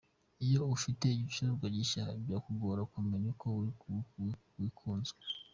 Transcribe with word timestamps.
Iyo 0.45 0.61
ufite 0.75 1.03
igicuruzwa 1.09 1.67
gishya, 1.75 2.03
byakugora 2.23 2.81
kumenya 2.93 3.27
uko 3.33 3.47
gikunzwe. 4.61 5.19